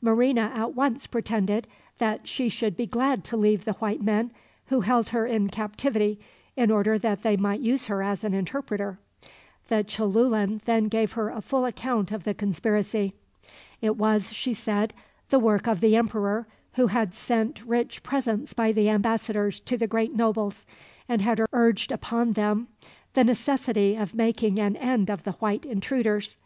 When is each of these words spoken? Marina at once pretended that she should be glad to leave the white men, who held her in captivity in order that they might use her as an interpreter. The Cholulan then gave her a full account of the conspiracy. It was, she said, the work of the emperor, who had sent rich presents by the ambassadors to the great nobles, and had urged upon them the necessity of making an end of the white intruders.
Marina 0.00 0.52
at 0.54 0.76
once 0.76 1.04
pretended 1.08 1.66
that 1.98 2.28
she 2.28 2.48
should 2.48 2.76
be 2.76 2.86
glad 2.86 3.24
to 3.24 3.36
leave 3.36 3.64
the 3.64 3.72
white 3.72 4.00
men, 4.00 4.30
who 4.66 4.82
held 4.82 5.08
her 5.08 5.26
in 5.26 5.48
captivity 5.48 6.20
in 6.56 6.70
order 6.70 6.96
that 6.96 7.24
they 7.24 7.36
might 7.36 7.58
use 7.58 7.86
her 7.86 8.00
as 8.00 8.22
an 8.22 8.32
interpreter. 8.32 9.00
The 9.66 9.82
Cholulan 9.82 10.60
then 10.64 10.84
gave 10.86 11.14
her 11.14 11.28
a 11.28 11.40
full 11.40 11.64
account 11.64 12.12
of 12.12 12.22
the 12.22 12.34
conspiracy. 12.34 13.14
It 13.80 13.96
was, 13.96 14.32
she 14.32 14.54
said, 14.54 14.94
the 15.30 15.40
work 15.40 15.66
of 15.66 15.80
the 15.80 15.96
emperor, 15.96 16.46
who 16.74 16.86
had 16.86 17.12
sent 17.12 17.60
rich 17.64 18.04
presents 18.04 18.54
by 18.54 18.70
the 18.70 18.88
ambassadors 18.88 19.58
to 19.58 19.76
the 19.76 19.88
great 19.88 20.14
nobles, 20.14 20.64
and 21.08 21.20
had 21.20 21.40
urged 21.52 21.90
upon 21.90 22.34
them 22.34 22.68
the 23.14 23.24
necessity 23.24 23.96
of 23.96 24.14
making 24.14 24.60
an 24.60 24.76
end 24.76 25.10
of 25.10 25.24
the 25.24 25.32
white 25.32 25.64
intruders. 25.66 26.36